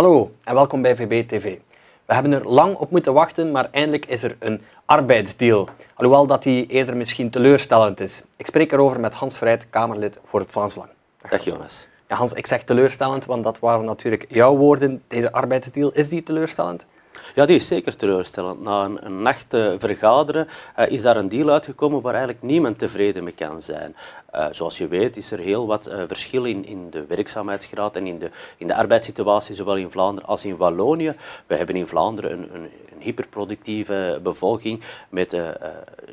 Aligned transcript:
Hallo 0.00 0.30
en 0.44 0.54
welkom 0.54 0.82
bij 0.82 0.96
VB 0.96 1.28
TV. 1.28 1.58
We 2.06 2.14
hebben 2.14 2.32
er 2.32 2.48
lang 2.48 2.76
op 2.76 2.90
moeten 2.90 3.12
wachten, 3.12 3.50
maar 3.50 3.68
eindelijk 3.70 4.06
is 4.06 4.22
er 4.22 4.36
een 4.38 4.62
arbeidsdeal. 4.84 5.68
Alhoewel 5.94 6.26
dat 6.26 6.42
die 6.42 6.66
eerder 6.66 6.96
misschien 6.96 7.30
teleurstellend 7.30 8.00
is. 8.00 8.22
Ik 8.36 8.46
spreek 8.46 8.72
erover 8.72 9.00
met 9.00 9.14
Hans 9.14 9.38
Vrijt, 9.38 9.70
Kamerlid 9.70 10.18
voor 10.24 10.40
het 10.40 10.50
Vlaams 10.50 10.74
Belang. 10.74 10.92
Dag 11.30 11.44
Jonas. 11.44 11.88
Ja, 12.08 12.16
Hans, 12.16 12.32
ik 12.32 12.46
zeg 12.46 12.62
teleurstellend, 12.62 13.24
want 13.24 13.44
dat 13.44 13.58
waren 13.58 13.84
natuurlijk 13.84 14.26
jouw 14.28 14.56
woorden. 14.56 15.02
Deze 15.06 15.32
arbeidsdeal, 15.32 15.92
is 15.92 16.08
die 16.08 16.22
teleurstellend? 16.22 16.86
Ja, 17.34 17.46
die 17.46 17.56
is 17.56 17.66
zeker 17.66 17.96
teleurstellend. 17.96 18.60
Na 18.60 18.84
een, 18.84 19.22
nacht 19.22 19.46
vergaderen 19.78 20.48
uh, 20.78 20.90
is 20.90 21.02
daar 21.02 21.16
een 21.16 21.28
deal 21.28 21.50
uitgekomen 21.50 22.00
waar 22.00 22.14
eigenlijk 22.14 22.42
niemand 22.42 22.78
tevreden 22.78 23.24
mee 23.24 23.32
kan 23.32 23.62
zijn. 23.62 23.96
Uh, 24.34 24.46
zoals 24.50 24.78
je 24.78 24.88
weet 24.88 25.16
is 25.16 25.30
er 25.30 25.38
heel 25.38 25.66
wat 25.66 25.88
uh, 25.88 26.02
verschil 26.06 26.44
in, 26.44 26.64
in 26.64 26.90
de 26.90 27.06
werkzaamheidsgraad 27.06 27.96
en 27.96 28.06
in 28.06 28.18
de, 28.18 28.30
in 28.56 28.66
de 28.66 28.74
arbeidssituatie, 28.74 29.54
zowel 29.54 29.76
in 29.76 29.90
Vlaanderen 29.90 30.28
als 30.28 30.44
in 30.44 30.56
Wallonië. 30.56 31.14
We 31.46 31.56
hebben 31.56 31.76
in 31.76 31.86
Vlaanderen 31.86 32.32
een, 32.32 32.54
een, 32.54 32.70
een 32.92 33.00
hyperproductieve 33.00 34.20
bevolking 34.22 34.80
met 35.08 35.34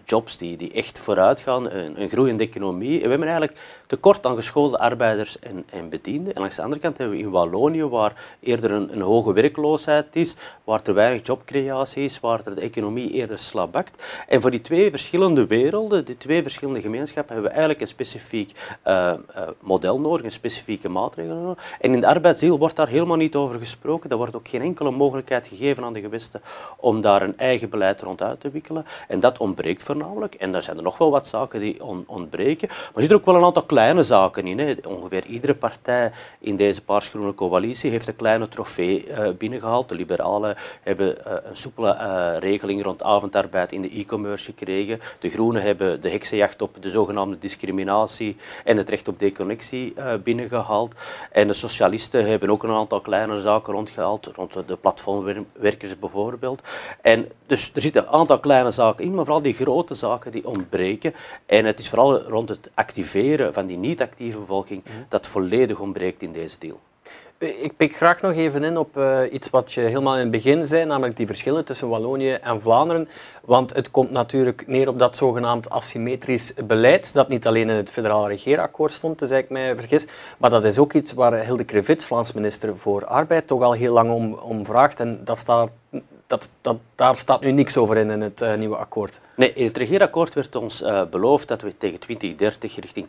jobs 0.06 0.38
die, 0.38 0.58
die 0.58 0.72
echt 0.72 1.00
vooruit 1.00 1.40
gaan, 1.40 1.72
een, 1.72 2.02
een, 2.02 2.10
groeiende 2.10 2.44
economie. 2.44 3.02
We 3.02 3.10
hebben 3.10 3.28
eigenlijk 3.28 3.60
tekort 3.88 4.26
aan 4.26 4.36
geschoolde 4.36 4.80
arbeiders 4.80 5.40
en, 5.40 5.66
en 5.70 5.90
bedienden. 5.90 6.34
En 6.34 6.42
langs 6.42 6.56
de 6.56 6.62
andere 6.62 6.82
kant 6.82 6.98
hebben 6.98 7.18
we 7.18 7.24
in 7.24 7.30
Wallonië, 7.30 7.84
waar 7.84 8.38
eerder 8.40 8.72
een, 8.72 8.94
een 8.94 9.02
hoge 9.02 9.34
werkloosheid 9.34 10.16
is, 10.16 10.36
waar 10.64 10.82
er 10.84 10.94
weinig 11.08 11.28
jobcreatie 11.28 12.04
is, 12.04 12.20
waar 12.20 12.44
de 12.44 12.62
economie 12.62 13.12
eerder 13.12 13.40
slabakt. 13.40 14.04
En 14.28 14.42
voor 14.42 14.52
die 14.52 14.62
twee 14.62 14.90
verschillende 14.90 15.48
werelden, 15.48 16.06
die 16.06 16.18
twee 16.18 16.42
verschillende 16.42 16.82
gemeenschappen, 16.82 17.34
hebben 17.34 17.52
we 17.52 17.58
eigenlijk 17.58 17.82
een 17.82 17.96
specifiek 17.96 18.52
uh, 18.88 19.14
uh, 19.36 19.48
model 19.60 20.00
nodig, 20.00 20.26
een 20.26 20.32
specifieke 20.32 20.90
maatregel 20.90 21.36
nodig. 21.36 21.76
En 21.80 21.94
in 21.94 22.00
de 22.02 22.08
arbeidsdeal 22.08 22.58
wordt 22.58 22.76
daar 22.76 22.88
helemaal 22.88 23.18
niet 23.18 23.36
over 23.36 23.60
gesproken. 23.60 24.10
Er 24.10 24.18
wordt 24.18 24.36
ook 24.36 24.48
geen 24.48 24.62
enkele 24.62 24.92
mogelijkheid 24.92 25.48
gegeven 25.48 25.84
aan 25.84 25.94
de 25.94 26.02
gewesten 26.02 26.42
om 26.78 27.02
daar 27.02 27.22
een 27.22 27.38
eigen 27.38 27.70
beleid 27.70 28.02
rond 28.02 28.22
uit 28.22 28.40
te 28.40 28.50
wikkelen. 28.50 28.86
En 29.08 29.20
dat 29.20 29.38
ontbreekt 29.38 29.84
voornamelijk. 29.84 30.36
En 30.36 30.52
daar 30.52 30.64
zijn 30.64 30.78
er 30.78 30.84
nog 30.84 30.98
wel 30.98 31.12
wat 31.12 31.28
zaken 31.28 31.60
die 31.60 31.84
on 31.84 32.04
ontbreken. 32.08 32.68
Maar 32.68 32.92
er 32.94 33.02
zitten 33.02 33.18
ook 33.18 33.26
wel 33.26 33.36
een 33.36 33.44
aantal 33.44 33.64
kleine 33.64 34.04
zaken 34.04 34.48
in. 34.48 34.60
Hè. 34.60 34.76
Ongeveer 34.88 35.26
iedere 35.26 35.56
partij 35.56 36.12
in 36.40 36.56
deze 36.56 36.84
paarsgroene 36.84 37.36
coalitie 37.36 37.92
heeft 37.92 38.08
een 38.08 38.16
kleine 38.16 38.50
trofee 38.50 39.08
uh, 39.08 39.30
binnengehaald. 39.38 39.90
De 39.90 39.96
liberalen 39.96 40.56
hebben 40.82 40.97
een 41.00 41.58
soepele 41.58 42.38
regeling 42.40 42.84
rond 42.84 43.04
avondarbeid 43.04 43.72
in 43.72 43.82
de 43.82 43.90
e-commerce 43.90 44.46
gekregen. 44.46 45.00
De 45.20 45.30
groenen 45.30 45.62
hebben 45.62 46.02
de 46.02 46.10
heksenjacht 46.10 46.62
op 46.62 46.78
de 46.80 46.90
zogenaamde 46.90 47.40
discriminatie 47.40 48.36
en 48.64 48.78
het 48.78 48.90
recht 48.90 49.08
op 49.08 49.20
deconnectie 49.20 49.94
uh, 49.98 50.14
binnengehaald. 50.24 50.96
En 51.32 51.48
de 51.48 51.54
socialisten 51.54 52.30
hebben 52.30 52.50
ook 52.50 52.64
een 52.64 52.70
aantal 52.70 53.02
kleine 53.02 53.42
zaken 53.42 53.74
rondgehaald, 53.74 54.26
rond 54.26 54.68
de 54.68 54.78
platformwerkers 54.78 56.00
bijvoorbeeld. 56.00 56.62
En 57.02 57.32
dus 57.46 57.72
er 57.74 57.82
zitten 57.82 58.02
een 58.02 58.10
aantal 58.10 58.40
kleine 58.40 58.72
zaken 58.72 59.06
in, 59.06 59.16
maar 59.16 59.26
vooral 59.26 59.42
die 59.42 59.54
grote 59.54 59.94
zaken 59.94 60.32
die 60.32 60.48
ontbreken. 60.48 61.14
En 61.46 61.66
het 61.66 61.80
is 61.80 61.90
vooral 61.90 62.22
rond 62.22 62.50
het 62.50 62.72
activeren 62.74 63.54
van 63.54 63.66
die 63.66 63.78
niet-actieve 63.78 64.40
bevolking 64.40 64.84
mhm. 64.84 64.94
dat 65.10 65.28
volledig 65.28 65.80
ontbreekt 65.80 66.22
in 66.22 66.32
deze 66.32 66.60
deal. 66.60 66.80
Ik 67.40 67.78
pik 67.78 67.96
graag 67.96 68.22
nog 68.22 68.34
even 68.34 68.64
in 68.64 68.78
op 68.78 68.98
uh, 68.98 69.20
iets 69.32 69.50
wat 69.50 69.74
je 69.74 69.82
helemaal 69.82 70.14
in 70.14 70.20
het 70.20 70.32
begin 70.32 70.66
zei, 70.66 70.86
namelijk 70.86 71.18
die 71.18 71.26
verschillen 71.26 71.66
tussen 71.66 71.90
Wallonië 71.90 72.32
en 72.32 72.62
Vlaanderen. 72.62 73.10
Want 73.46 73.76
het 73.76 73.92
komt 73.92 74.12
natuurlijk 74.12 74.68
neer 74.68 74.88
op 74.88 75.00
dat 75.00 75.16
zogenaamd 75.16 75.70
asymmetrisch 75.70 76.54
beleid, 76.54 77.14
dat 77.14 77.28
niet 77.28 77.48
alleen 77.48 77.70
in 77.70 77.76
het 77.76 77.90
federale 77.90 78.28
regeerakkoord 78.28 78.92
stond, 78.92 79.20
dus 79.20 79.32
ik 79.32 79.50
mij 79.50 79.76
vergis, 79.76 80.08
maar 80.38 80.50
dat 80.50 80.64
is 80.64 80.78
ook 80.78 80.94
iets 80.94 81.14
waar 81.14 81.46
Hilde 81.46 81.64
Krevits, 81.64 82.06
Vlaams 82.06 82.34
minister 82.34 82.78
voor 82.78 83.06
Arbeid, 83.06 83.48
toch 83.48 83.62
al 83.62 83.74
heel 83.74 83.94
lang 83.94 84.12
om, 84.12 84.34
om 84.34 84.66
vraagt. 84.66 85.00
En 85.00 85.22
dat 85.24 85.38
staat 85.38 85.72
dat, 86.28 86.52
dat, 86.62 86.78
daar 86.96 87.16
staat 87.16 87.42
nu 87.42 87.52
niks 87.52 87.78
over 87.78 87.98
in, 87.98 88.10
in 88.10 88.22
het 88.22 88.42
uh, 88.42 88.56
nieuwe 88.56 88.76
akkoord. 88.76 89.20
Nee, 89.36 89.54
in 89.54 89.66
het 89.66 89.78
regeerakkoord 89.78 90.34
werd 90.34 90.56
ons 90.56 90.82
uh, 90.82 91.04
beloofd 91.06 91.48
dat 91.48 91.62
we 91.62 91.78
tegen 91.78 92.00
2030 92.00 92.80
richting 92.80 93.08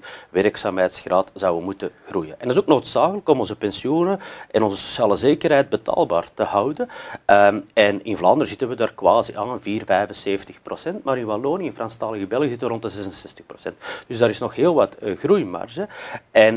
80% 0.00 0.04
werkzaamheidsgraad 0.30 1.30
zouden 1.34 1.64
moeten 1.64 1.90
groeien. 2.06 2.40
En 2.40 2.46
dat 2.46 2.56
is 2.56 2.62
ook 2.62 2.68
noodzakelijk 2.68 3.28
om 3.28 3.38
onze 3.38 3.56
pensioenen 3.56 4.20
en 4.50 4.62
onze 4.62 4.76
sociale 4.76 5.16
zekerheid 5.16 5.68
betaalbaar 5.68 6.34
te 6.34 6.42
houden. 6.42 6.88
Um, 7.26 7.64
en 7.72 8.04
in 8.04 8.16
Vlaanderen 8.16 8.48
zitten 8.48 8.68
we 8.68 8.74
daar 8.74 8.94
quasi 8.94 9.36
aan, 9.36 9.60
4, 9.60 9.82
75%, 9.82 11.02
maar 11.02 11.18
in 11.18 11.26
Wallonië, 11.26 11.64
in 11.64 11.72
Franstalige 11.72 12.26
België, 12.26 12.48
zitten 12.48 12.66
we 12.66 12.72
rond 12.72 12.82
de 12.82 13.72
66%. 13.72 13.72
Dus 14.06 14.18
daar 14.18 14.28
is 14.28 14.38
nog 14.38 14.54
heel 14.54 14.74
wat 14.74 14.96
uh, 15.02 15.16
groeimarge. 15.16 15.88
En, 16.30 16.54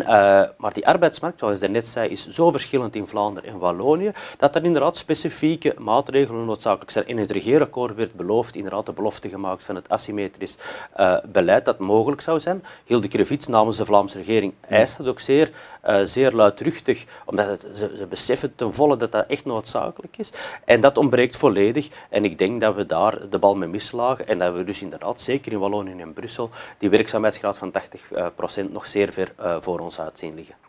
maar 0.58 0.74
die 0.74 0.88
arbeidsmarkt, 0.88 1.40
zoals 1.40 1.62
ik 1.62 1.70
net 1.70 1.88
zei, 1.88 2.10
is 2.10 2.28
zo 2.28 2.52
verschillend 2.52 2.96
in 2.96 3.08
Vlaanderen 3.08 3.50
en 3.50 3.60
Wallonië, 3.60 4.12
dat 4.38 4.56
er 4.56 4.64
inderdaad 4.64 4.98
specifieke 4.98 5.75
maatregelen 5.78 6.46
noodzakelijk 6.46 6.92
zijn. 6.92 7.08
In 7.08 7.18
het 7.18 7.32
regeerakkoord 7.32 7.96
werd 7.96 8.14
beloofd, 8.14 8.56
inderdaad 8.56 8.86
de 8.86 8.92
belofte 8.92 9.30
gemaakt 9.30 9.64
van 9.64 9.76
het 9.76 9.90
asymmetrisch 9.90 10.58
uh, 11.00 11.18
beleid 11.32 11.66
dat 11.66 11.80
mogelijk 11.80 12.22
zou 12.22 12.40
zijn. 12.40 12.64
Hilde 12.86 13.08
Krevits 13.08 13.48
namens 13.48 13.78
de 13.78 13.86
Vlaamse 13.86 14.18
regering 14.18 14.54
eist 14.70 14.98
dat 14.98 15.08
ook 15.08 15.20
zeer, 15.20 15.52
uh, 15.86 16.02
zeer 16.04 16.32
luidruchtig, 16.32 17.06
omdat 17.26 17.62
ze, 17.62 17.96
ze, 17.98 18.08
beseffen 18.10 18.56
ten 18.56 18.74
volle 18.74 18.98
dat 18.98 19.12
dat 19.12 19.26
echt 19.28 19.46
noodzakelijk 19.46 20.18
is. 20.18 20.30
En 20.66 20.82
dat 20.82 20.98
ontbreekt 20.98 21.38
volledig. 21.38 21.90
En 22.10 22.26
ik 22.26 22.38
denk 22.38 22.62
dat 22.62 22.76
we 22.76 22.86
daar 22.86 23.30
de 23.30 23.40
bal 23.40 23.56
mee 23.56 23.70
mislagen 23.70 24.28
en 24.28 24.40
dat 24.40 24.54
we 24.54 24.64
dus 24.64 24.82
inderdaad, 24.82 25.22
zeker 25.22 25.52
in 25.52 25.60
Wallonië 25.60 26.02
en 26.02 26.14
Brussel, 26.14 26.50
die 26.78 26.90
werkzaamheidsgraad 26.90 27.58
van 27.58 27.72
80% 27.72 28.72
nog 28.72 28.88
zeer 28.88 29.14
ver 29.14 29.34
voor 29.62 29.80
ons 29.80 30.00
uit 30.00 30.20
zien 30.20 30.36
liggen. 30.36 30.65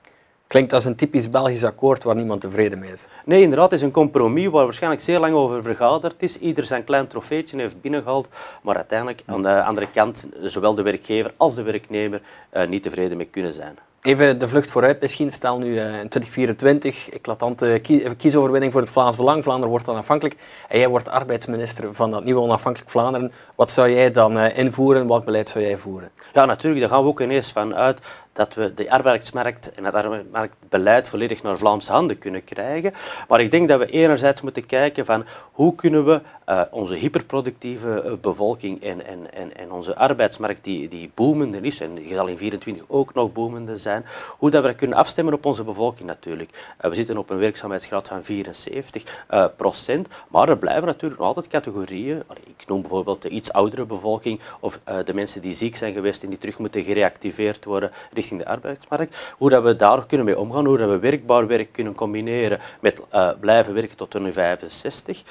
Klinkt 0.47 0.73
als 0.73 0.85
een 0.85 0.97
typisch 0.97 1.31
Belgisch 1.31 1.65
akkoord 1.65 2.05
waar 2.05 2.15
niemand 2.15 2.41
tevreden 2.41 2.79
mee 2.79 2.93
is. 2.93 3.07
Nee, 3.25 3.43
inderdaad, 3.43 3.71
het 3.71 3.81
is 3.81 3.87
een 3.87 3.93
compromis 3.93 4.47
waar 4.47 4.65
waarschijnlijk 4.65 5.03
zeer 5.03 5.19
lang 5.19 5.35
over 5.35 5.63
vergaderd 5.63 6.23
is. 6.23 6.39
Ieder 6.39 6.65
zijn 6.65 6.85
klein 6.85 7.07
trofeetje 7.07 7.59
heeft 7.59 7.81
binnengehaald, 7.81 8.29
maar 8.63 8.77
uiteindelijk 8.77 9.23
aan 9.27 9.43
de 9.43 9.63
andere 9.63 9.91
kant 9.91 10.27
zowel 10.41 10.75
de 10.75 10.83
werkgever 10.83 11.33
als 11.37 11.55
de 11.55 11.63
werknemer 11.63 12.23
uh, 12.53 12.67
niet 12.67 12.83
tevreden 12.83 13.17
mee 13.17 13.27
kunnen 13.27 13.53
zijn. 13.53 13.79
Even 14.03 14.39
de 14.39 14.49
vlucht 14.49 14.71
vooruit 14.71 15.01
misschien. 15.01 15.31
Stel 15.31 15.59
nu 15.59 15.67
uh, 15.67 16.01
in 16.01 16.09
2024, 16.09 17.11
eclatante 17.11 17.81
kiesoverwinning 18.17 18.73
voor 18.73 18.81
het 18.81 18.91
Vlaams 18.91 19.17
Belang. 19.17 19.43
Vlaanderen 19.43 19.71
wordt 19.71 19.89
onafhankelijk 19.89 20.37
en 20.69 20.79
jij 20.79 20.89
wordt 20.89 21.09
arbeidsminister 21.09 21.95
van 21.95 22.11
dat 22.11 22.25
nieuwe 22.25 22.41
onafhankelijk 22.41 22.91
Vlaanderen. 22.91 23.33
Wat 23.55 23.71
zou 23.71 23.91
jij 23.91 24.11
dan 24.11 24.37
uh, 24.37 24.59
invoeren? 24.59 25.09
Welk 25.09 25.25
beleid 25.25 25.49
zou 25.49 25.65
jij 25.65 25.77
voeren? 25.77 26.11
Ja, 26.33 26.45
natuurlijk. 26.45 26.81
Daar 26.81 26.91
gaan 26.91 27.03
we 27.03 27.09
ook 27.09 27.21
ineens 27.21 27.53
van 27.53 27.75
uit 27.75 28.01
dat 28.37 28.55
we 28.55 28.75
de 28.75 28.91
arbeidsmarkt 28.91 29.73
en 29.73 29.85
het 29.85 29.95
arbeidsmarktbeleid 29.95 31.09
volledig 31.09 31.43
naar 31.43 31.59
Vlaamse 31.59 31.93
handen 31.93 32.19
kunnen 32.19 32.45
krijgen. 32.45 32.93
Maar 33.29 33.41
ik 33.41 33.51
denk 33.51 33.69
dat 33.69 33.79
we 33.79 33.87
enerzijds 33.87 34.41
moeten 34.41 34.67
kijken 34.67 35.05
van 35.05 35.25
hoe 35.53 35.75
kunnen 35.75 36.05
we 36.05 36.21
uh, 36.47 36.63
onze 36.71 36.95
hyperproductieve 36.95 38.03
uh, 38.07 38.13
bevolking 38.21 38.83
en, 38.83 39.07
en, 39.07 39.33
en, 39.33 39.57
en 39.57 39.73
onze 39.73 39.97
arbeidsmarkt 39.97 40.65
die, 40.65 40.89
die 40.89 41.11
boomende 41.15 41.61
is, 41.61 41.81
en 41.81 41.95
die 41.95 42.15
zal 42.15 42.27
in 42.27 42.37
24 42.37 42.85
ook 42.87 43.15
nog 43.15 43.33
boomende 43.33 43.77
zijn, 43.77 44.05
hoe 44.39 44.51
dat 44.51 44.65
we 44.65 44.75
kunnen 44.75 44.97
afstemmen 44.97 45.35
op 45.35 45.45
onze 45.45 45.65
bevolking 45.65 46.09
natuurlijk. 46.09 46.75
Uh, 46.81 46.91
we 46.91 46.97
zitten 46.97 47.19
op 47.19 47.31
een 47.31 47.39
werkzaamheidsgraad 47.39 48.09
van 48.09 48.25
74 48.25 49.25
procent, 49.57 50.09
maar 50.29 50.49
er 50.49 50.59
blijven 50.59 50.87
natuurlijk 50.87 51.21
nog 51.21 51.29
altijd 51.29 51.47
categorieën. 51.47 52.23
Ik 52.59 52.67
noem 52.67 52.81
bijvoorbeeld 52.81 53.23
de 53.23 53.29
iets 53.29 53.53
oudere 53.53 53.85
bevolking 53.85 54.41
of 54.61 54.81
de 55.05 55.15
mensen 55.15 55.41
die 55.41 55.55
ziek 55.55 55.77
zijn 55.77 55.93
geweest 55.93 56.23
en 56.23 56.29
die 56.29 56.39
terug 56.39 56.59
moeten 56.59 56.85
gereactiveerd 56.85 57.65
worden 57.65 57.91
richting 58.27 58.43
de 58.43 58.55
arbeidsmarkt. 58.55 59.17
Hoe 59.39 59.51
dat 59.51 59.63
we 59.63 59.77
daar 59.77 60.07
kunnen 60.07 60.27
mee 60.27 60.39
omgaan, 60.39 60.67
hoe 60.67 60.79
dat 60.79 60.89
we 60.89 60.99
werkbaar 60.99 61.47
werk 61.47 61.73
kunnen 61.73 61.95
combineren 61.95 62.61
met 62.81 63.03
blijven 63.41 63.75
werken 63.75 63.97
tot 63.97 64.19
nu 64.19 64.33
65. 64.33 65.23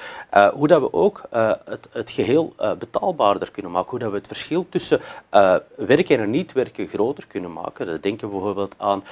hoe 0.52 0.66
dat 0.66 0.80
we 0.80 0.92
ook 0.92 1.22
uh, 1.34 1.52
het, 1.64 1.88
het, 1.92 2.10
geheel 2.10 2.54
betaalbaarder 2.78 3.50
kunnen 3.50 3.72
maken. 3.72 3.90
Hoe 3.90 3.98
dat 3.98 4.10
we 4.10 4.16
het 4.16 4.26
verschil 4.26 4.66
tussen 4.68 5.00
werken 5.76 6.18
en 6.18 6.30
niet 6.30 6.52
werken 6.52 6.86
groter 6.86 7.26
kunnen 7.26 7.52
maken. 7.52 7.86
Dat 7.86 8.02
denken 8.02 8.28
we 8.28 8.34
bijvoorbeeld 8.34 8.74
aan 8.78 9.04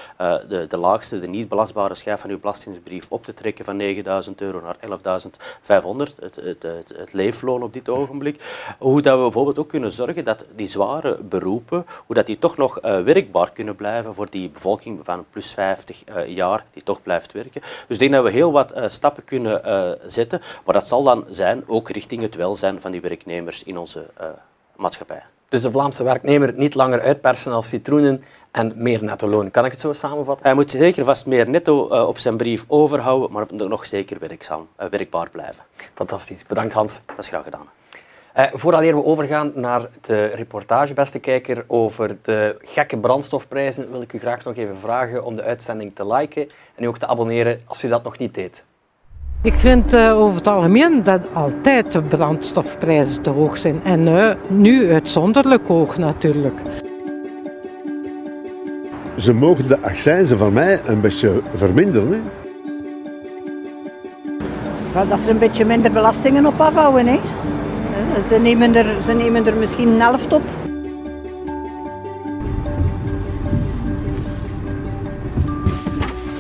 de, 0.49 0.67
de 0.69 0.79
laagste, 0.79 1.21
de 1.21 1.27
niet 1.27 1.49
belastbare 1.49 1.95
schijf 1.95 2.21
van 2.21 2.31
uw 2.31 2.41
belastingsbrief 2.41 3.07
op 3.09 3.25
te 3.25 3.35
trekken 3.35 3.65
van 3.65 3.81
9.000 4.29 4.35
euro 4.37 4.61
naar 4.61 4.77
11.500, 4.77 6.15
het, 6.21 6.37
het, 6.37 6.63
het, 6.63 6.93
het, 6.97 7.13
leefloon 7.13 7.63
op 7.63 7.73
dit 7.73 7.89
ogenblik. 7.89 8.43
Hoe 8.79 9.03
dat 9.03 9.17
we 9.17 9.23
bijvoorbeeld 9.23 9.59
ook 9.59 9.69
kunnen 9.69 9.93
zorgen 9.93 10.25
dat 10.25 10.47
die 10.55 10.69
zware 10.69 11.19
beroepen, 11.23 11.87
hoe 12.07 12.15
dat 12.15 12.27
die 12.27 12.39
toch 12.39 12.57
nog 12.57 12.79
werkbaar 12.81 13.53
kunnen 13.53 13.74
blijven 13.75 14.15
voor 14.15 14.31
die 14.31 14.51
bevolking 14.51 15.01
van 15.03 15.25
plus 15.31 15.53
50 15.53 16.03
jaar 16.27 16.65
die 16.73 16.83
toch 16.83 17.03
blijft 17.03 17.33
werken. 17.33 17.61
Dus 17.61 17.97
ik 17.97 17.99
denk 17.99 18.13
dat 18.13 18.25
we 18.25 18.31
heel 18.31 18.53
wat 18.53 18.75
stappen 18.87 19.25
kunnen 19.25 19.61
zetten, 20.07 20.41
maar 20.65 20.75
dat 20.75 20.89
zal 20.89 21.03
dan 21.03 21.25
zijn 21.29 21.65
ook 21.67 21.91
richting 21.91 22.23
het 22.23 22.35
welzijn 22.35 22.81
van 22.81 22.91
die 22.91 23.01
werknemers 23.01 23.63
in 23.63 23.79
onze 23.79 24.07
maatschappij. 24.77 25.23
Dus 25.49 25.63
de 25.63 25.71
Vlaamse 25.71 26.05
werknemer 26.05 26.53
niet 26.53 26.75
langer 26.75 27.01
uitpersen 27.01 27.53
als 27.53 27.69
citroenen 27.69 28.25
en 28.51 28.73
meer 28.77 29.05
netto 29.05 29.29
loon. 29.29 29.51
Kan 29.51 29.65
ik 29.65 29.71
het 29.71 29.81
zo 29.81 29.93
samenvatten? 29.93 30.47
Hij 30.47 30.55
moet 30.55 30.71
zeker 30.71 31.05
vast 31.05 31.27
meer 31.27 31.49
netto 31.49 31.81
op 32.07 32.19
zijn 32.19 32.37
brief 32.37 32.65
overhouden, 32.67 33.33
maar 33.33 33.47
nog 33.51 33.87
zeker 33.87 34.19
werkzaam, 34.19 34.69
werkbaar 34.91 35.31
blijven. 35.31 35.63
Fantastisch. 35.95 36.47
Bedankt 36.47 36.73
Hans. 36.73 37.01
Dat 37.07 37.19
is 37.19 37.29
graag 37.29 37.45
gedaan. 37.45 37.69
Uh, 38.37 38.45
voordat 38.53 38.81
we 38.81 39.05
overgaan 39.05 39.53
naar 39.55 39.89
de 40.01 40.25
reportage, 40.25 40.95
beste 40.95 41.19
kijker, 41.19 41.65
over 41.67 42.17
de 42.23 42.57
gekke 42.65 42.99
brandstofprijzen, 42.99 43.91
wil 43.91 44.03
ik 44.03 44.13
u 44.13 44.19
graag 44.19 44.45
nog 44.45 44.57
even 44.57 44.77
vragen 44.81 45.25
om 45.25 45.37
de 45.37 45.43
uitzending 45.43 45.95
te 45.95 46.07
liken 46.07 46.49
en 46.75 46.85
u 46.85 46.87
ook 46.87 46.99
te 46.99 47.07
abonneren 47.07 47.61
als 47.65 47.85
u 47.85 47.89
dat 47.89 48.05
nog 48.05 48.19
niet 48.19 48.35
deed. 48.35 48.65
Ik 49.43 49.55
vind 49.55 49.95
uh, 49.95 50.21
over 50.21 50.37
het 50.37 50.47
algemeen 50.47 51.03
dat 51.03 51.35
altijd 51.35 51.93
de 51.93 52.01
brandstofprijzen 52.01 53.23
te 53.23 53.31
hoog 53.31 53.59
zijn. 53.59 53.83
En 53.85 54.01
uh, 54.01 54.31
nu 54.49 54.93
uitzonderlijk 54.93 55.67
hoog 55.67 55.97
natuurlijk. 55.97 56.61
Ze 59.17 59.33
mogen 59.33 59.69
de 59.69 59.83
accijnzen 59.83 60.39
van 60.39 60.53
mij 60.53 60.81
een 60.87 61.01
beetje 61.01 61.43
verminderen. 61.55 62.13
Hè? 62.13 62.21
Wel, 64.93 65.09
dat 65.09 65.21
ze 65.21 65.31
een 65.31 65.39
beetje 65.39 65.65
minder 65.65 65.93
belastingen 65.93 66.47
op 66.47 66.61
afhouden. 66.61 67.07
Hè? 67.07 67.34
Ze, 68.23 68.39
nemen 68.39 68.75
er, 68.75 69.05
ze 69.05 69.13
nemen 69.13 69.47
er 69.47 69.55
misschien 69.55 69.89
een 69.89 70.01
helft 70.01 70.33
op. 70.33 70.43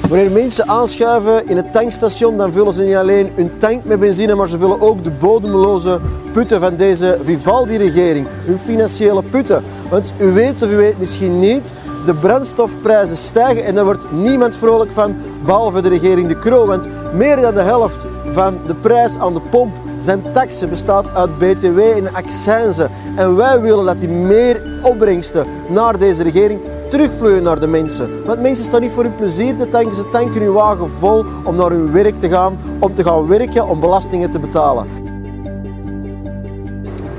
Wanneer 0.08 0.30
mensen 0.30 0.68
aanschuiven 0.68 1.48
in 1.48 1.56
het 1.56 1.72
tankstation, 1.72 2.36
dan 2.36 2.52
vullen 2.52 2.72
ze 2.72 2.82
niet 2.82 2.94
alleen 2.94 3.30
hun 3.34 3.56
tank 3.58 3.84
met 3.84 4.00
benzine, 4.00 4.34
maar 4.34 4.48
ze 4.48 4.58
vullen 4.58 4.80
ook 4.80 5.04
de 5.04 5.10
bodemloze 5.10 6.00
putten 6.32 6.60
van 6.60 6.76
deze 6.76 7.18
Vivaldi-regering. 7.22 8.26
Hun 8.44 8.58
financiële 8.58 9.22
putten. 9.22 9.62
Want 9.90 10.12
u 10.18 10.32
weet 10.32 10.62
of 10.62 10.72
u 10.72 10.76
weet 10.76 10.98
misschien 10.98 11.38
niet, 11.38 11.72
de 12.04 12.14
brandstofprijzen 12.14 13.16
stijgen 13.16 13.64
en 13.64 13.74
daar 13.74 13.84
wordt 13.84 14.12
niemand 14.12 14.56
vrolijk 14.56 14.90
van, 14.92 15.16
behalve 15.44 15.80
de 15.80 15.88
regering 15.88 16.28
De 16.28 16.38
Croo. 16.38 16.66
Want 16.66 16.88
meer 17.12 17.36
dan 17.40 17.54
de 17.54 17.60
helft 17.60 18.06
van 18.30 18.58
de 18.66 18.74
prijs 18.74 19.18
aan 19.18 19.34
de 19.34 19.40
pomp 19.40 19.74
zijn 20.04 20.22
taxen 20.32 20.68
bestaat 20.68 21.14
uit 21.14 21.38
btw 21.38 21.78
en 21.78 22.14
accijnzen. 22.14 22.90
En 23.16 23.36
wij 23.36 23.60
willen 23.60 23.84
dat 23.84 23.98
die 23.98 24.08
meer 24.08 24.62
opbrengsten 24.82 25.46
naar 25.68 25.98
deze 25.98 26.22
regering 26.22 26.60
terugvloeien 26.88 27.42
naar 27.42 27.60
de 27.60 27.66
mensen. 27.66 28.24
Want 28.26 28.40
mensen 28.40 28.64
staan 28.64 28.80
niet 28.80 28.90
voor 28.90 29.02
hun 29.02 29.14
plezier 29.14 29.56
te 29.56 29.68
tanken, 29.68 29.94
ze 29.94 30.08
tanken 30.08 30.42
hun 30.42 30.52
wagen 30.52 30.90
vol 30.98 31.24
om 31.44 31.56
naar 31.56 31.70
hun 31.70 31.92
werk 31.92 32.20
te 32.20 32.28
gaan, 32.28 32.58
om 32.78 32.94
te 32.94 33.04
gaan 33.04 33.26
werken, 33.26 33.68
om 33.68 33.80
belastingen 33.80 34.30
te 34.30 34.38
betalen. 34.38 34.86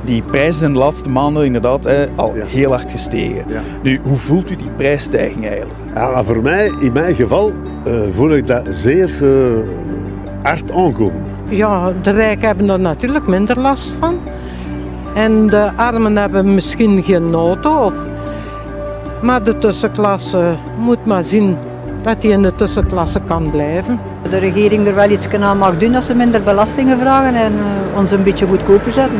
Die 0.03 0.21
prijzen 0.21 0.53
zijn 0.53 0.73
de 0.73 0.79
laatste 0.79 1.09
maanden 1.09 1.45
inderdaad 1.45 1.87
al 2.15 2.33
heel 2.33 2.69
hard 2.69 2.91
gestegen. 2.91 3.45
Nu, 3.83 3.99
hoe 4.03 4.17
voelt 4.17 4.49
u 4.49 4.55
die 4.55 4.71
prijsstijging 4.77 5.47
eigenlijk? 5.47 5.79
Ja, 5.93 6.23
voor 6.23 6.41
mij, 6.41 6.73
in 6.79 6.93
mijn 6.93 7.15
geval, 7.15 7.51
uh, 7.87 8.01
voel 8.11 8.35
ik 8.35 8.47
dat 8.47 8.67
zeer 8.71 9.09
uh, 9.21 9.67
hard 10.41 10.71
aankomen. 10.71 11.34
Ja, 11.49 11.91
de 12.01 12.11
rijken 12.11 12.47
hebben 12.47 12.69
er 12.69 12.79
natuurlijk 12.79 13.27
minder 13.27 13.59
last 13.59 13.97
van. 13.99 14.19
En 15.13 15.47
de 15.47 15.71
armen 15.75 16.17
hebben 16.17 16.53
misschien 16.53 17.03
geen 17.03 17.33
auto. 17.33 17.85
Of... 17.85 17.93
Maar 19.21 19.43
de 19.43 19.57
tussenklasse 19.57 20.55
moet 20.77 21.05
maar 21.05 21.23
zien 21.23 21.57
dat 22.03 22.23
hij 22.23 22.31
in 22.31 22.41
de 22.41 22.55
tussenklasse 22.55 23.19
kan 23.21 23.51
blijven. 23.51 23.99
De 24.29 24.37
regering 24.37 24.87
er 24.87 24.95
wel 24.95 25.09
iets 25.09 25.27
aan 25.29 25.57
mag 25.57 25.77
doen 25.77 25.95
als 25.95 26.05
ze 26.05 26.13
minder 26.13 26.43
belastingen 26.43 26.99
vragen 26.99 27.35
en 27.35 27.53
uh, 27.53 27.97
ons 27.97 28.11
een 28.11 28.23
beetje 28.23 28.47
goedkoper 28.47 28.91
zetten. 28.91 29.19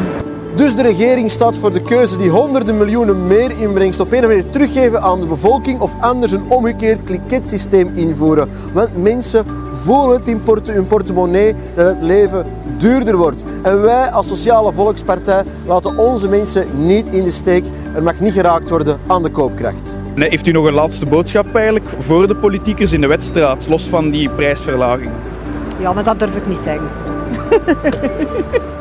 Dus 0.56 0.75
de 0.75 0.81
regering 0.81 1.31
staat 1.31 1.57
voor 1.57 1.74
de 1.74 1.81
keuze 1.81 2.18
die 2.18 2.30
honderden 2.30 2.77
miljoenen 2.77 3.27
meer 3.27 3.51
inbrengst 3.60 4.00
op 4.00 4.12
een 4.12 4.18
of 4.18 4.24
andere 4.24 4.50
teruggeven 4.50 5.01
aan 5.01 5.19
de 5.19 5.25
bevolking 5.25 5.80
of 5.80 5.95
anders 6.00 6.31
een 6.31 6.50
omgekeerd 6.50 7.04
kliketsysteem 7.04 7.92
invoeren. 7.95 8.50
Want 8.74 9.04
mensen 9.04 9.45
voelen 9.75 10.18
het 10.18 10.27
in 10.27 10.42
hun 10.66 10.88
portemonnee 10.88 11.56
dat 11.75 11.86
het 11.86 12.01
leven 12.01 12.45
duurder 12.77 13.18
wordt. 13.18 13.44
En 13.63 13.81
wij 13.81 14.10
als 14.10 14.27
Sociale 14.27 14.74
Volkspartij 14.74 15.44
laten 15.66 15.98
onze 15.98 16.30
mensen 16.30 16.86
niet 16.86 17.10
in 17.10 17.24
de 17.24 17.31
steek. 17.31 17.66
Er 17.95 18.04
mag 18.04 18.19
niet 18.19 18.33
geraakt 18.33 18.69
worden 18.69 19.00
aan 19.07 19.24
de 19.24 19.30
koopkracht. 19.30 19.95
Nee, 20.16 20.30
heeft 20.30 20.48
u 20.48 20.51
nog 20.51 20.66
een 20.66 20.74
laatste 20.74 21.06
boodschap 21.06 21.56
eigenlijk 21.56 21.89
voor 22.00 22.27
de 22.27 22.36
politiekers 22.36 22.94
in 22.94 23.01
de 23.01 23.07
wedstrijd, 23.07 23.68
los 23.68 23.83
van 23.83 24.10
die 24.10 24.30
prijsverlaging? 24.30 25.12
Ja, 25.80 25.94
maar 25.94 26.04
dat 26.04 26.19
durf 26.19 26.36
ik 26.36 26.48
niet 26.48 26.60
zeggen. 26.63 26.89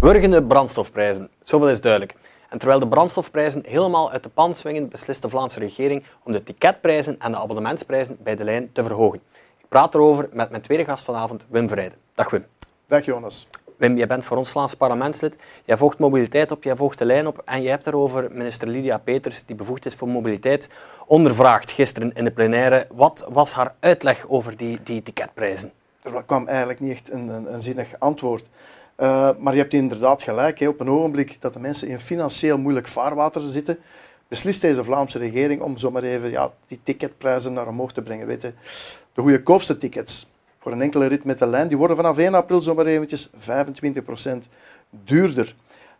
Wurgende 0.00 0.42
brandstofprijzen, 0.42 1.28
zoveel 1.42 1.68
is 1.68 1.80
duidelijk. 1.80 2.14
En 2.54 2.60
terwijl 2.60 2.80
de 2.80 2.88
brandstofprijzen 2.88 3.62
helemaal 3.66 4.10
uit 4.10 4.22
de 4.22 4.28
pan 4.28 4.54
swingen, 4.54 4.88
beslist 4.88 5.22
de 5.22 5.28
Vlaamse 5.28 5.58
regering 5.58 6.04
om 6.22 6.32
de 6.32 6.42
ticketprijzen 6.42 7.18
en 7.18 7.30
de 7.30 7.38
abonnementsprijzen 7.38 8.16
bij 8.22 8.34
de 8.36 8.44
lijn 8.44 8.72
te 8.72 8.82
verhogen. 8.82 9.20
Ik 9.58 9.68
praat 9.68 9.94
erover 9.94 10.28
met 10.32 10.50
mijn 10.50 10.62
tweede 10.62 10.84
gast 10.84 11.04
vanavond, 11.04 11.46
Wim 11.48 11.68
Verrijden. 11.68 11.98
Dag 12.14 12.30
Wim. 12.30 12.44
Dag 12.86 13.04
Jonas. 13.04 13.48
Wim, 13.76 13.96
jij 13.96 14.06
bent 14.06 14.24
voor 14.24 14.36
ons 14.36 14.50
Vlaams 14.50 14.74
parlementslid. 14.74 15.38
Jij 15.64 15.76
volgt 15.76 15.98
mobiliteit 15.98 16.50
op, 16.50 16.64
jij 16.64 16.76
volgt 16.76 16.98
de 16.98 17.04
lijn 17.04 17.26
op 17.26 17.42
en 17.44 17.62
je 17.62 17.68
hebt 17.68 17.86
erover 17.86 18.28
minister 18.32 18.68
Lydia 18.68 18.98
Peters, 18.98 19.44
die 19.44 19.56
bevoegd 19.56 19.86
is 19.86 19.94
voor 19.94 20.08
mobiliteit, 20.08 20.70
ondervraagd 21.06 21.70
gisteren 21.70 22.12
in 22.12 22.24
de 22.24 22.32
plenaire. 22.32 22.86
Wat 22.92 23.26
was 23.28 23.52
haar 23.52 23.74
uitleg 23.80 24.28
over 24.28 24.56
die, 24.56 24.80
die 24.82 25.02
ticketprijzen? 25.02 25.72
Er 26.02 26.22
kwam 26.26 26.46
eigenlijk 26.46 26.80
niet 26.80 26.92
echt 26.92 27.12
een, 27.12 27.28
een, 27.28 27.54
een 27.54 27.62
zinnig 27.62 27.88
antwoord. 27.98 28.44
Uh, 28.98 29.30
maar 29.38 29.52
je 29.52 29.60
hebt 29.60 29.72
inderdaad 29.72 30.22
gelijk. 30.22 30.58
Hè. 30.58 30.68
Op 30.68 30.80
een 30.80 30.88
ogenblik 30.88 31.36
dat 31.40 31.52
de 31.52 31.60
mensen 31.60 31.88
in 31.88 32.00
financieel 32.00 32.58
moeilijk 32.58 32.86
vaarwater 32.86 33.42
zitten, 33.42 33.78
beslist 34.28 34.60
deze 34.60 34.84
Vlaamse 34.84 35.18
regering 35.18 35.62
om 35.62 35.78
zomaar 35.78 36.02
even 36.02 36.30
ja, 36.30 36.52
die 36.66 36.80
ticketprijzen 36.82 37.52
naar 37.52 37.68
omhoog 37.68 37.92
te 37.92 38.02
brengen. 38.02 38.26
Weet 38.26 38.42
je. 38.42 38.52
De 39.14 39.22
goedkoopste 39.22 39.78
tickets 39.78 40.30
voor 40.58 40.72
een 40.72 40.82
enkele 40.82 41.06
rit 41.06 41.24
met 41.24 41.38
de 41.38 41.46
lijn, 41.46 41.68
die 41.68 41.76
worden 41.76 41.96
vanaf 41.96 42.18
1 42.18 42.34
april 42.34 42.62
zomaar 42.62 42.86
eventjes 42.86 43.28
25% 43.28 43.30
duurder. 44.90 45.54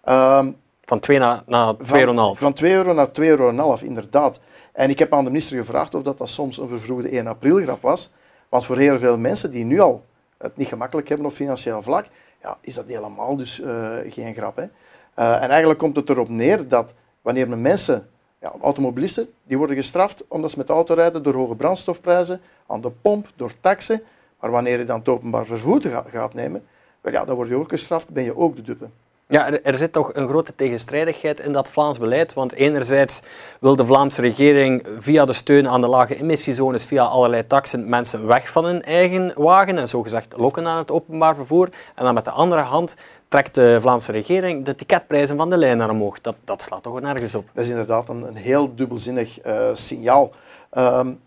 Um, 0.09 0.57
van 0.85 1.01
2 1.01 1.19
naar, 1.19 1.43
naar 1.47 1.75
2,5 1.75 1.91
euro. 1.91 2.35
Van 2.35 2.53
2 2.53 2.73
euro 2.73 2.93
naar 2.93 3.09
2,5 3.09 3.13
euro, 3.15 3.77
inderdaad. 3.83 4.41
En 4.73 4.91
ik 4.91 4.99
heb 4.99 5.13
aan 5.13 5.25
de 5.25 5.31
minister 5.31 5.59
gevraagd 5.59 5.95
of 5.95 6.03
dat, 6.03 6.19
dat 6.19 6.29
soms 6.29 6.59
een 6.59 6.69
vervroegde 6.69 7.09
1 7.09 7.27
april 7.27 7.57
grap 7.57 7.83
was. 7.83 8.11
Want 8.49 8.65
voor 8.65 8.79
heel 8.79 8.99
veel 8.99 9.19
mensen 9.19 9.51
die 9.51 9.65
nu 9.65 9.81
al 9.81 10.05
het 10.39 10.57
niet 10.57 10.69
gemakkelijk 10.69 11.09
hebben 11.09 11.27
op 11.27 11.33
financieel 11.33 11.83
vlak, 11.83 12.07
ja, 12.45 12.59
is 12.61 12.75
dat 12.75 12.85
helemaal 12.87 13.37
dus 13.37 13.61
uh, 13.61 13.97
geen 14.09 14.35
grap. 14.35 14.57
Hè? 14.57 14.63
Uh, 14.63 15.43
en 15.43 15.49
eigenlijk 15.49 15.79
komt 15.79 15.97
het 15.97 16.11
erop 16.11 16.29
neer 16.29 16.69
dat 16.69 16.95
wanneer 17.23 17.49
men 17.49 17.63
mensen, 17.63 18.09
ja, 18.41 18.53
automobilisten, 18.63 19.29
die 19.45 19.59
worden 19.59 19.77
gestraft 19.77 20.25
omdat 20.29 20.51
ze 20.51 20.59
met 20.59 20.67
de 20.67 20.73
auto 20.73 20.95
rijden 20.95 21.23
door 21.23 21.35
hoge 21.35 21.57
brandstofprijzen, 21.57 22.41
aan 22.67 22.81
de 22.81 22.91
pomp, 22.91 23.33
door 23.37 23.53
taxen. 23.61 24.03
Maar 24.41 24.51
wanneer 24.51 24.79
je 24.79 24.85
dan 24.85 24.99
het 24.99 25.09
openbaar 25.09 25.47
vervoer 25.47 26.05
gaat 26.11 26.35
nemen, 26.35 26.65
wel 27.01 27.13
ja, 27.13 27.25
dan 27.25 27.37
word 27.37 27.49
je 27.49 27.57
ook 27.57 27.69
gestraft, 27.69 28.09
ben 28.09 28.25
je 28.25 28.37
ook 28.37 28.57
de 28.57 28.63
dupe. 28.63 28.89
Ja, 29.35 29.47
er, 29.47 29.63
er, 29.63 29.79
zit 29.79 29.93
toch 29.93 30.11
een 30.13 30.29
grote 30.29 30.55
tegenstrijdigheid 30.55 31.41
in 31.41 31.53
dat 31.53 31.69
Vlaams 31.69 31.99
beleid. 31.99 32.35
Want 32.35 32.53
enerzijds 32.53 33.21
wil 33.61 33.77
de 33.77 33.87
Vlaamse 33.87 34.21
regering 34.21 34.87
via 34.99 35.25
de 35.25 35.33
steun 35.33 35.69
aan 35.69 35.81
de 35.81 35.87
lage 35.87 36.17
emissiezones, 36.17 36.85
via 36.85 37.05
allerlei 37.05 37.47
taxen, 37.47 37.89
mensen 37.89 38.27
weg 38.27 38.49
van 38.49 38.65
hun 38.65 38.83
eigen 38.83 39.33
wagen 39.37 39.79
en 39.79 39.89
zogezegd 39.89 40.35
lokken 40.37 40.63
naar 40.63 40.79
het 40.79 40.91
openbaar 40.91 41.35
vervoer. 41.35 41.69
En 41.95 42.05
dan 42.05 42.15
met 42.15 42.25
de 42.25 42.31
andere 42.31 42.61
hand 42.61 42.95
trekt 43.29 43.55
de 43.55 43.79
Vlaamse 43.81 44.13
regering 44.13 44.65
de 44.65 44.75
ticketprijzen 44.75 45.37
van 45.37 45.51
de 45.51 45.57
lijn 45.57 45.77
naar 45.77 45.91
omhoog. 45.91 46.21
Dat, 46.21 46.37
dat 46.45 46.63
slaat 46.63 46.83
toch 46.83 47.01
nergens 47.01 47.35
op. 47.35 47.45
Dat 47.53 47.65
is 47.65 47.71
inderdaad 47.71 48.09
een, 48.09 48.35
heel 48.35 48.75
dubbelzinnig 48.75 49.47
uh, 49.47 49.69
signaal. 49.73 50.31
Um, 50.79 51.21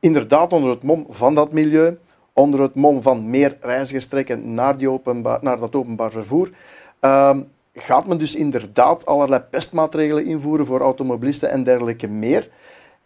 inderdaad 0.00 0.52
onder 0.52 0.70
het 0.70 0.82
mom 0.82 1.06
van 1.08 1.34
dat 1.34 1.52
milieu, 1.52 1.98
onder 2.32 2.60
het 2.60 2.74
mom 2.74 3.02
van 3.02 3.30
meer 3.30 3.56
reizigers 3.60 4.06
trekken 4.06 4.54
naar, 4.54 4.76
die 4.76 5.00
naar 5.40 5.58
dat 5.58 5.74
openbaar 5.74 6.10
vervoer, 6.10 6.50
Ehm, 7.04 7.42
gaat 7.74 8.06
men 8.06 8.18
dus 8.18 8.34
inderdaad 8.34 9.06
allerlei 9.06 9.40
pestmaatregelen 9.50 10.24
invoeren 10.24 10.66
voor 10.66 10.80
automobilisten 10.80 11.50
en 11.50 11.64
dergelijke 11.64 12.08
meer. 12.08 12.48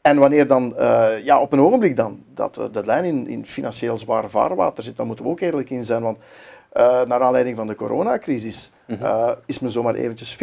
En 0.01 0.19
wanneer 0.19 0.47
dan, 0.47 0.75
uh, 0.79 1.25
ja, 1.25 1.41
op 1.41 1.53
een 1.53 1.61
ogenblik 1.61 1.97
dan, 1.97 2.23
dat 2.35 2.59
uh, 2.59 2.65
de 2.73 2.85
lijn 2.85 3.05
in, 3.05 3.27
in, 3.29 3.47
financieel 3.47 3.99
zwaar 3.99 4.31
vaarwater 4.31 4.85
zit, 4.85 4.97
dan 4.97 5.07
moeten 5.07 5.25
we 5.25 5.31
ook 5.31 5.41
eerlijk 5.41 5.71
in 5.71 5.85
zijn. 5.85 6.03
Want 6.03 6.19
uh, 6.19 7.03
naar 7.03 7.23
aanleiding 7.23 7.57
van 7.57 7.67
de 7.67 7.75
coronacrisis 7.75 8.71
mm 8.87 9.37
is 9.47 9.59
men 9.59 9.71
zomaar 9.71 9.95
eventjes 9.95 10.37
40% 10.37 10.39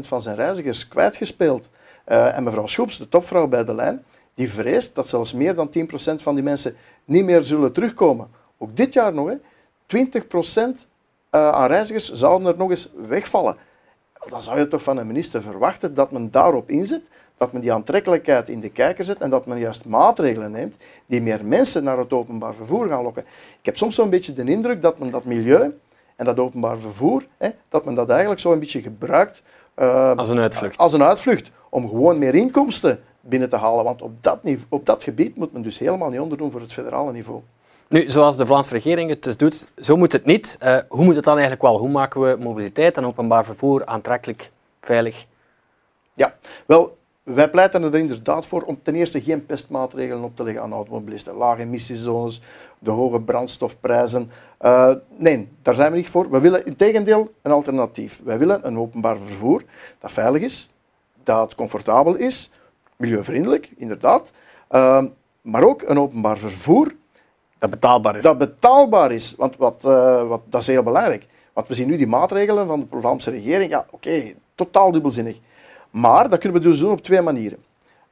van 0.00 0.22
zijn 0.22 0.36
reizigers 0.36 0.88
kwijtgespeeld. 0.88 1.68
en 2.04 2.44
mevrouw 2.44 2.66
Schoeps, 2.66 2.98
de 2.98 3.08
topvrouw 3.08 3.46
bij 3.46 3.64
de 3.64 3.74
lijn, 3.74 4.04
die 4.34 4.50
vreest 4.50 4.94
dat 4.94 5.08
zelfs 5.08 5.32
meer 5.32 5.54
dan 5.54 5.70
10% 5.78 6.22
van 6.22 6.34
die 6.34 6.44
mensen 6.44 6.76
niet 7.04 7.24
meer 7.24 7.42
zullen 7.42 7.72
terugkomen. 7.72 8.28
Ook 8.58 8.76
dit 8.76 8.92
jaar 8.92 9.14
nog, 9.14 9.28
hè. 9.28 9.36
20% 9.86 10.86
uh, 11.34 11.48
aan 11.48 11.66
reizigers 11.66 12.12
zouden 12.12 12.48
er 12.48 12.56
nog 12.56 12.70
eens 12.70 12.90
wegvallen. 13.08 13.56
Dan 14.28 14.42
zou 14.42 14.58
je 14.58 14.68
toch 14.68 14.82
van 14.82 14.96
een 14.96 15.06
minister 15.06 15.42
verwachten 15.42 15.94
dat 15.94 16.10
men 16.10 16.30
daarop 16.30 16.70
inzet, 16.70 17.02
dat 17.36 17.52
men 17.52 17.60
die 17.60 17.72
aantrekkelijkheid 17.72 18.48
in 18.48 18.60
de 18.60 18.68
kijker 18.68 19.04
zet 19.04 19.18
en 19.18 19.30
dat 19.30 19.46
men 19.46 19.58
juist 19.58 19.84
maatregelen 19.84 20.50
neemt 20.50 20.74
die 21.06 21.22
meer 21.22 21.44
mensen 21.44 21.84
naar 21.84 21.98
het 21.98 22.12
openbaar 22.12 22.54
vervoer 22.54 22.88
gaan 22.88 23.02
lokken. 23.02 23.22
Ik 23.58 23.64
heb 23.66 23.76
soms 23.76 23.94
zo'n 23.94 24.10
beetje 24.10 24.32
de 24.32 24.44
indruk 24.44 24.82
dat 24.82 24.98
men 24.98 25.10
dat 25.10 25.24
milieu 25.24 25.78
en 26.16 26.24
dat 26.24 26.38
openbaar 26.38 26.78
vervoer, 26.78 27.26
hè, 27.36 27.50
dat 27.68 27.84
men 27.84 27.94
dat 27.94 28.10
eigenlijk 28.10 28.40
zo 28.40 28.52
een 28.52 28.58
beetje 28.58 28.82
gebruikt 28.82 29.42
uh, 29.76 30.16
als 30.16 30.28
een 30.28 30.38
uitvlucht. 30.38 30.78
Als 30.78 30.92
een 30.92 31.02
uitvlucht 31.02 31.50
om 31.68 31.88
gewoon 31.88 32.18
meer 32.18 32.34
inkomsten 32.34 33.00
binnen 33.20 33.48
te 33.48 33.56
halen. 33.56 33.84
Want 33.84 34.02
op 34.02 34.12
dat, 34.20 34.42
niveau, 34.42 34.66
op 34.68 34.86
dat 34.86 35.02
gebied 35.02 35.36
moet 35.36 35.52
men 35.52 35.62
dus 35.62 35.78
helemaal 35.78 36.10
niet 36.10 36.20
onderdoen 36.20 36.50
voor 36.50 36.60
het 36.60 36.72
federale 36.72 37.12
niveau. 37.12 37.40
Nu, 37.88 38.08
zoals 38.08 38.36
de 38.36 38.46
Vlaamse 38.46 38.72
regering 38.72 39.10
het 39.10 39.22
dus 39.22 39.36
doet, 39.36 39.66
zo 39.80 39.96
moet 39.96 40.12
het 40.12 40.24
niet. 40.24 40.58
Uh, 40.62 40.78
hoe 40.88 41.04
moet 41.04 41.14
het 41.14 41.24
dan 41.24 41.32
eigenlijk 41.32 41.62
wel? 41.62 41.78
Hoe 41.78 41.88
maken 41.88 42.20
we 42.20 42.36
mobiliteit 42.40 42.96
en 42.96 43.04
openbaar 43.04 43.44
vervoer 43.44 43.86
aantrekkelijk, 43.86 44.50
veilig? 44.80 45.26
Ja, 46.12 46.34
wel, 46.66 46.96
wij 47.22 47.50
pleiten 47.50 47.82
er 47.82 47.94
inderdaad 47.94 48.46
voor 48.46 48.62
om 48.62 48.78
ten 48.82 48.94
eerste 48.94 49.22
geen 49.22 49.46
pestmaatregelen 49.46 50.24
op 50.24 50.36
te 50.36 50.42
leggen 50.42 50.62
aan 50.62 50.72
automobilisten. 50.72 51.34
Lage 51.34 51.62
emissiezones, 51.62 52.40
de 52.78 52.90
hoge 52.90 53.20
brandstofprijzen. 53.20 54.30
Uh, 54.60 54.92
nee, 55.16 55.48
daar 55.62 55.74
zijn 55.74 55.90
we 55.90 55.96
niet 55.96 56.08
voor. 56.08 56.30
We 56.30 56.40
willen 56.40 56.66
in 56.66 56.76
tegendeel 56.76 57.32
een 57.42 57.52
alternatief. 57.52 58.20
Wij 58.24 58.38
willen 58.38 58.66
een 58.66 58.78
openbaar 58.78 59.16
vervoer 59.16 59.62
dat 59.98 60.12
veilig 60.12 60.42
is, 60.42 60.70
dat 61.24 61.54
comfortabel 61.54 62.14
is, 62.14 62.50
milieuvriendelijk, 62.96 63.70
inderdaad. 63.76 64.30
Uh, 64.70 65.04
maar 65.40 65.62
ook 65.62 65.82
een 65.82 65.98
openbaar 65.98 66.38
vervoer 66.38 66.94
dat 67.70 67.80
betaalbaar 67.80 68.16
is. 68.16 68.22
Dat 68.22 68.38
betaalbaar 68.38 69.12
is, 69.12 69.34
want 69.36 69.56
wat, 69.56 69.82
uh, 69.86 70.28
wat, 70.28 70.40
dat 70.48 70.60
is 70.60 70.66
heel 70.66 70.82
belangrijk. 70.82 71.26
Want 71.52 71.68
we 71.68 71.74
zien 71.74 71.88
nu 71.88 71.96
die 71.96 72.06
maatregelen 72.06 72.66
van 72.66 72.88
de 72.90 73.00
Vlaamse 73.00 73.30
regering. 73.30 73.70
Ja, 73.70 73.86
oké, 73.90 74.34
totaal 74.54 74.92
dubbelzinnig. 74.92 75.38
Maar 75.90 76.28
dat 76.28 76.38
kunnen 76.38 76.60
we 76.62 76.68
dus 76.68 76.78
doen 76.78 76.90
op 76.90 77.02
twee 77.02 77.20
manieren. 77.20 77.58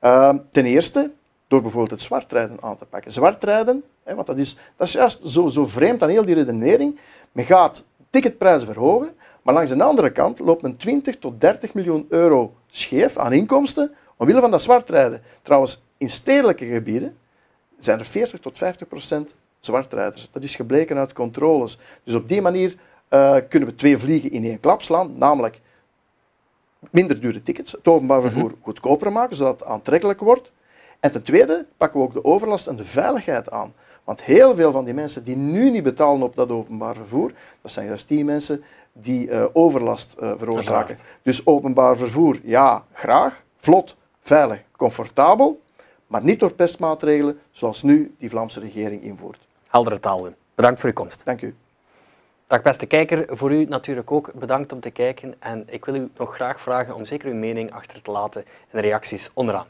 Uh, 0.00 0.34
ten 0.50 0.64
eerste, 0.64 1.10
door 1.48 1.60
bijvoorbeeld 1.60 1.90
het 1.90 2.02
zwartrijden 2.02 2.56
aan 2.60 2.76
te 2.76 2.84
pakken. 2.84 3.12
Zwartrijden, 3.12 3.84
hè, 4.02 4.14
want 4.14 4.26
dat 4.26 4.38
is, 4.38 4.56
dat 4.76 4.86
is 4.86 4.92
juist 4.92 5.20
zo, 5.24 5.48
zo 5.48 5.64
vreemd 5.66 6.02
aan 6.02 6.08
heel 6.08 6.24
die 6.24 6.34
redenering. 6.34 6.98
Men 7.32 7.44
gaat 7.44 7.84
ticketprijzen 8.10 8.66
verhogen, 8.66 9.10
maar 9.42 9.54
langs 9.54 9.70
de 9.70 9.82
andere 9.82 10.12
kant 10.12 10.38
loopt 10.38 10.62
men 10.62 10.76
20 10.76 11.18
tot 11.18 11.40
30 11.40 11.74
miljoen 11.74 12.06
euro 12.08 12.54
scheef 12.66 13.16
aan 13.18 13.32
inkomsten 13.32 13.94
omwille 14.16 14.40
van 14.40 14.50
dat 14.50 14.62
zwartrijden. 14.62 15.22
Trouwens, 15.42 15.82
in 15.96 16.10
stedelijke 16.10 16.64
gebieden 16.64 17.16
zijn 17.78 17.98
er 17.98 18.04
40 18.04 18.40
tot 18.40 18.58
50 18.58 18.88
procent 18.88 19.34
zwartrijders. 19.66 20.28
Dat 20.32 20.42
is 20.42 20.54
gebleken 20.54 20.96
uit 20.96 21.12
controles. 21.12 21.78
Dus 22.04 22.14
op 22.14 22.28
die 22.28 22.42
manier 22.42 22.74
uh, 23.10 23.36
kunnen 23.48 23.68
we 23.68 23.74
twee 23.74 23.98
vliegen 23.98 24.30
in 24.30 24.44
één 24.44 24.60
klap 24.60 24.82
slaan, 24.82 25.18
namelijk 25.18 25.60
minder 26.90 27.20
dure 27.20 27.42
tickets, 27.42 27.72
het 27.72 27.88
openbaar 27.88 28.20
mhm. 28.20 28.28
vervoer 28.28 28.52
goedkoper 28.62 29.12
maken, 29.12 29.36
zodat 29.36 29.60
het 29.60 29.68
aantrekkelijk 29.68 30.20
wordt. 30.20 30.52
En 31.00 31.10
ten 31.10 31.22
tweede 31.22 31.66
pakken 31.76 32.00
we 32.00 32.06
ook 32.06 32.14
de 32.14 32.24
overlast 32.24 32.66
en 32.66 32.76
de 32.76 32.84
veiligheid 32.84 33.50
aan. 33.50 33.72
Want 34.04 34.22
heel 34.22 34.54
veel 34.54 34.72
van 34.72 34.84
die 34.84 34.94
mensen 34.94 35.24
die 35.24 35.36
nu 35.36 35.70
niet 35.70 35.82
betalen 35.82 36.22
op 36.22 36.36
dat 36.36 36.50
openbaar 36.50 36.94
vervoer, 36.94 37.32
dat 37.60 37.72
zijn 37.72 37.86
juist 37.86 38.08
die 38.08 38.24
mensen 38.24 38.64
die 38.92 39.28
uh, 39.28 39.44
overlast 39.52 40.14
uh, 40.20 40.32
veroorzaken. 40.36 40.96
Dus 41.22 41.46
openbaar 41.46 41.96
vervoer, 41.96 42.40
ja, 42.42 42.84
graag, 42.92 43.42
vlot, 43.56 43.96
veilig, 44.20 44.62
comfortabel, 44.76 45.60
maar 46.06 46.24
niet 46.24 46.40
door 46.40 46.52
pestmaatregelen 46.52 47.38
zoals 47.50 47.82
nu 47.82 48.14
die 48.18 48.30
Vlaamse 48.30 48.60
regering 48.60 49.02
invoert. 49.02 49.38
Heldere 49.72 50.00
taal, 50.00 50.28
Bedankt 50.54 50.80
voor 50.80 50.88
uw 50.88 50.94
komst. 50.94 51.24
Dank 51.24 51.42
u. 51.42 51.54
Dag 52.46 52.62
beste 52.62 52.86
kijker, 52.86 53.36
voor 53.36 53.52
u 53.52 53.64
natuurlijk 53.64 54.10
ook 54.10 54.32
bedankt 54.34 54.72
om 54.72 54.80
te 54.80 54.90
kijken 54.90 55.34
en 55.38 55.64
ik 55.66 55.84
wil 55.84 55.94
u 55.94 56.10
nog 56.16 56.34
graag 56.34 56.60
vragen 56.60 56.94
om 56.94 57.04
zeker 57.04 57.28
uw 57.28 57.34
mening 57.34 57.72
achter 57.72 58.02
te 58.02 58.10
laten 58.10 58.44
in 58.44 58.68
de 58.70 58.80
reacties 58.80 59.30
onderaan. 59.34 59.66